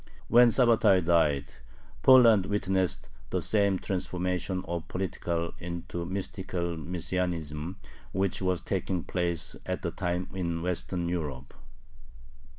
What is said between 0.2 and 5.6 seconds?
When Sabbatai died, Poland witnessed the same transformation of political